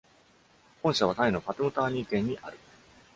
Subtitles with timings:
[0.81, 2.57] 本社はタイのパトゥムターニー県にある。